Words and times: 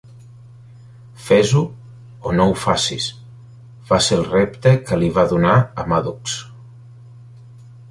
"Fes-ho, 1.25 1.61
o 2.29 2.33
no 2.39 2.47
ho 2.53 2.55
facis" 2.61 3.05
va 3.93 4.01
ser 4.07 4.19
el 4.23 4.27
repte 4.33 4.75
que 4.89 5.01
li 5.03 5.13
va 5.21 5.29
donar 5.37 5.55
a 5.85 5.89
Maddux. 5.95 6.37